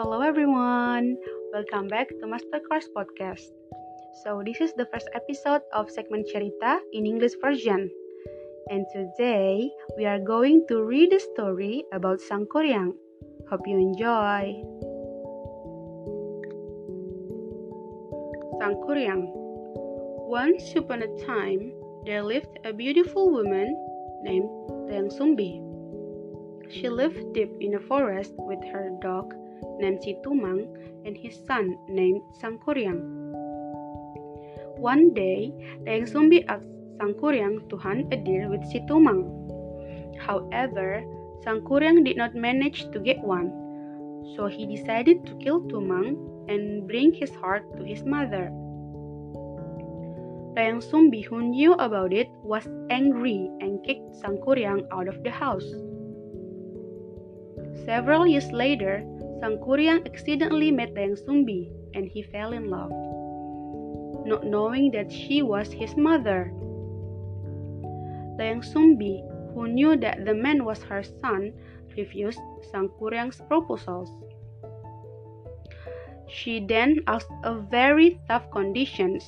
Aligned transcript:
Hello 0.00 0.22
everyone, 0.22 1.14
welcome 1.52 1.86
back 1.86 2.08
to 2.08 2.26
Master 2.26 2.56
Course 2.64 2.88
Podcast. 2.96 3.52
So 4.24 4.40
this 4.40 4.56
is 4.56 4.72
the 4.72 4.88
first 4.88 5.04
episode 5.12 5.60
of 5.76 5.90
segment 5.92 6.24
Cerita 6.24 6.80
in 6.94 7.04
English 7.04 7.36
version. 7.36 7.92
And 8.72 8.86
today 8.96 9.68
we 9.98 10.06
are 10.06 10.18
going 10.18 10.64
to 10.72 10.80
read 10.88 11.12
a 11.12 11.20
story 11.20 11.84
about 11.92 12.24
Sangkuriang. 12.24 12.96
Hope 13.52 13.68
you 13.68 13.76
enjoy. 13.76 14.56
Sangkuriang. 18.56 19.28
Once 20.32 20.64
upon 20.80 21.04
a 21.04 21.12
time, 21.28 21.76
there 22.08 22.24
lived 22.24 22.56
a 22.64 22.72
beautiful 22.72 23.28
woman 23.28 23.76
named 24.24 24.48
Dayang 24.88 25.12
Sumbi. 25.12 25.60
She 26.72 26.88
lived 26.88 27.36
deep 27.36 27.52
in 27.60 27.76
a 27.76 27.84
forest 27.84 28.32
with 28.40 28.64
her 28.72 28.96
dog 29.04 29.36
named 29.78 30.00
Situmang 30.00 30.68
and 31.04 31.16
his 31.16 31.36
son 31.46 31.76
named 31.88 32.22
Sangkuriang. 32.40 33.00
One 34.80 35.12
day, 35.12 35.52
Dayang 35.84 36.08
Sumbi 36.08 36.44
asked 36.48 36.68
Sangkuriang 36.96 37.68
to 37.68 37.76
hunt 37.76 38.12
a 38.12 38.16
deer 38.16 38.48
with 38.48 38.64
Situmang. 38.68 39.28
However, 40.20 41.04
Sangkuriang 41.44 42.04
did 42.04 42.16
not 42.16 42.34
manage 42.34 42.88
to 42.92 43.00
get 43.00 43.20
one, 43.20 43.52
so 44.36 44.46
he 44.46 44.64
decided 44.64 45.24
to 45.24 45.36
kill 45.40 45.64
Tumang 45.68 46.16
and 46.48 46.88
bring 46.88 47.12
his 47.12 47.32
heart 47.40 47.64
to 47.76 47.84
his 47.84 48.04
mother. 48.04 48.52
Dayang 50.56 50.82
Sumbi, 50.82 51.24
who 51.24 51.40
knew 51.40 51.72
about 51.80 52.12
it, 52.12 52.28
was 52.42 52.68
angry 52.90 53.48
and 53.60 53.84
kicked 53.84 54.16
Sangkuriang 54.20 54.84
out 54.92 55.08
of 55.08 55.22
the 55.24 55.30
house. 55.30 55.68
Several 57.86 58.26
years 58.26 58.50
later, 58.52 59.00
Sangkuriang 59.40 60.04
accidentally 60.04 60.68
met 60.68 60.92
Dayang 60.92 61.16
Sumbi 61.16 61.72
and 61.96 62.04
he 62.04 62.20
fell 62.20 62.52
in 62.52 62.68
love, 62.68 62.92
not 64.28 64.44
knowing 64.44 64.92
that 64.92 65.08
she 65.08 65.40
was 65.40 65.72
his 65.72 65.96
mother. 65.96 66.52
Dayang 68.36 68.60
Sumbi, 68.60 69.24
who 69.56 69.64
knew 69.66 69.96
that 69.96 70.28
the 70.28 70.36
man 70.36 70.68
was 70.68 70.84
her 70.84 71.02
son, 71.02 71.56
refused 71.96 72.40
Sangkuriang's 72.68 73.40
proposals. 73.48 74.12
She 76.28 76.60
then 76.60 77.00
asked 77.08 77.32
a 77.42 77.56
very 77.56 78.20
tough 78.28 78.44
conditions, 78.52 79.24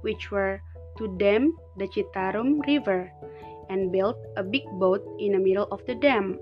which 0.00 0.32
were 0.32 0.64
to 0.96 1.12
dam 1.20 1.52
the 1.76 1.86
Citarum 1.92 2.64
River 2.66 3.12
and 3.68 3.92
build 3.92 4.16
a 4.36 4.42
big 4.42 4.64
boat 4.80 5.04
in 5.20 5.32
the 5.32 5.38
middle 5.38 5.68
of 5.70 5.84
the 5.84 5.94
dam. 5.94 6.40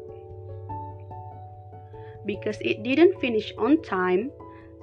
Because 2.24 2.56
it 2.64 2.80
didn't 2.80 3.20
finish 3.20 3.52
on 3.60 3.84
time, 3.84 4.32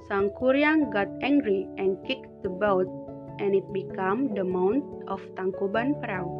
Sangkuriang 0.06 0.94
got 0.94 1.10
angry 1.26 1.66
and 1.74 1.98
kicked 2.06 2.30
the 2.46 2.50
boat 2.50 2.86
and 3.42 3.50
it 3.50 3.66
became 3.74 4.30
the 4.30 4.46
mount 4.46 4.86
of 5.10 5.18
Tangkuban 5.34 5.98
Perahu. 5.98 6.30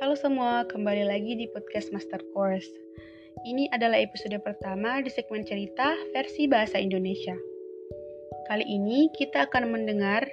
Halo 0.00 0.16
semua, 0.16 0.64
kembali 0.64 1.04
lagi 1.04 1.36
di 1.36 1.44
podcast 1.52 1.92
Master 1.92 2.24
Course. 2.32 2.72
Ini 3.44 3.68
adalah 3.68 4.00
episode 4.00 4.40
pertama 4.40 5.04
di 5.04 5.12
segmen 5.12 5.44
cerita 5.44 5.92
versi 6.16 6.48
bahasa 6.48 6.80
Indonesia. 6.80 7.36
Kali 8.48 8.64
ini 8.64 9.12
kita 9.12 9.44
akan 9.44 9.76
mendengar 9.76 10.24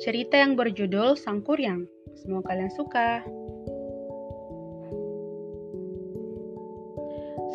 cerita 0.00 0.40
yang 0.40 0.56
berjudul 0.56 1.20
Sangkuriang. 1.20 1.84
Semoga 2.16 2.56
kalian 2.56 2.72
suka. 2.72 3.20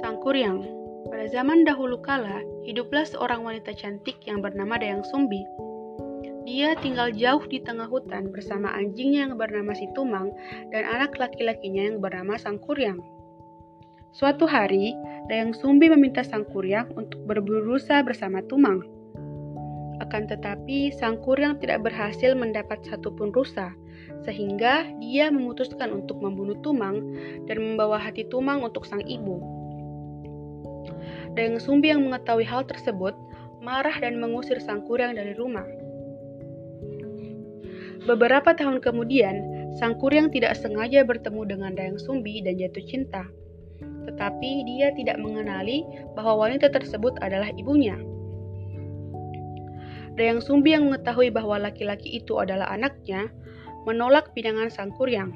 Sangkuriang. 0.05 0.61
Pada 1.09 1.25
zaman 1.33 1.65
dahulu 1.65 1.97
kala, 2.05 2.45
hiduplah 2.61 3.09
seorang 3.09 3.41
wanita 3.41 3.73
cantik 3.73 4.21
yang 4.29 4.45
bernama 4.45 4.77
Dayang 4.77 5.01
Sumbi. 5.01 5.41
Dia 6.45 6.77
tinggal 6.77 7.09
jauh 7.17 7.41
di 7.49 7.57
tengah 7.65 7.89
hutan 7.89 8.29
bersama 8.29 8.69
anjingnya 8.69 9.25
yang 9.25 9.33
bernama 9.33 9.73
Situmang 9.73 10.29
dan 10.69 10.85
anak 10.93 11.17
laki-lakinya 11.17 11.89
yang 11.89 11.97
bernama 11.97 12.37
Sangkuriang. 12.37 13.01
Suatu 14.13 14.45
hari, 14.45 14.93
Dayang 15.25 15.57
Sumbi 15.57 15.89
meminta 15.89 16.21
Sangkuriang 16.21 16.93
untuk 16.93 17.17
berburu 17.25 17.73
rusa 17.73 18.05
bersama 18.05 18.45
Tumang. 18.45 19.01
Akan 20.03 20.27
tetapi, 20.27 20.91
sang 20.91 21.15
kuryang 21.23 21.63
tidak 21.63 21.87
berhasil 21.87 22.35
mendapat 22.35 22.83
satupun 22.83 23.31
rusa, 23.31 23.71
sehingga 24.27 24.83
dia 24.99 25.31
memutuskan 25.31 25.95
untuk 25.95 26.19
membunuh 26.19 26.59
Tumang 26.59 27.15
dan 27.47 27.57
membawa 27.63 27.95
hati 27.95 28.27
Tumang 28.27 28.59
untuk 28.67 28.83
sang 28.83 28.99
ibu. 29.07 29.39
Dayang 31.39 31.63
Sumbi 31.63 31.95
yang 31.95 32.03
mengetahui 32.03 32.43
hal 32.43 32.67
tersebut, 32.67 33.15
marah 33.63 33.95
dan 34.03 34.19
mengusir 34.19 34.59
sang 34.59 34.83
kuryang 34.83 35.15
dari 35.15 35.31
rumah. 35.39 35.65
Beberapa 38.03 38.51
tahun 38.51 38.83
kemudian, 38.83 39.39
sang 39.79 39.95
kuryang 39.95 40.35
tidak 40.35 40.59
sengaja 40.59 41.07
bertemu 41.07 41.47
dengan 41.47 41.71
Dayang 41.79 41.95
Sumbi 41.95 42.43
dan 42.43 42.59
jatuh 42.59 42.83
cinta. 42.83 43.23
Tetapi 44.03 44.67
dia 44.67 44.91
tidak 44.99 45.15
mengenali 45.23 45.87
bahwa 46.11 46.43
wanita 46.43 46.67
tersebut 46.67 47.15
adalah 47.23 47.47
ibunya. 47.55 47.95
Dayang 50.13 50.45
Sumbi 50.45 50.77
yang 50.77 50.89
mengetahui 50.89 51.33
bahwa 51.33 51.57
laki-laki 51.57 52.21
itu 52.21 52.37
adalah 52.37 52.69
anaknya, 52.69 53.33
menolak 53.89 54.29
pinangan 54.37 54.69
Sang 54.69 54.93
Kuryang. 54.93 55.33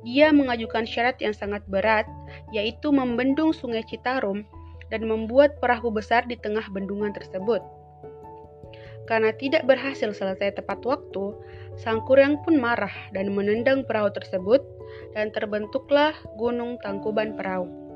Dia 0.00 0.32
mengajukan 0.32 0.88
syarat 0.88 1.20
yang 1.20 1.36
sangat 1.36 1.60
berat, 1.68 2.08
yaitu 2.56 2.88
membendung 2.88 3.52
sungai 3.52 3.84
Citarum 3.84 4.48
dan 4.88 5.04
membuat 5.04 5.60
perahu 5.60 5.92
besar 5.92 6.24
di 6.24 6.40
tengah 6.40 6.64
bendungan 6.72 7.12
tersebut. 7.12 7.60
Karena 9.04 9.34
tidak 9.36 9.68
berhasil 9.68 10.14
selesai 10.14 10.56
tepat 10.56 10.80
waktu, 10.88 11.36
Sang 11.76 12.00
Kuryang 12.08 12.40
pun 12.46 12.56
marah 12.56 12.92
dan 13.12 13.28
menendang 13.36 13.84
perahu 13.84 14.08
tersebut 14.08 14.64
dan 15.12 15.28
terbentuklah 15.36 16.16
Gunung 16.40 16.80
Tangkuban 16.80 17.36
Perahu. 17.36 17.89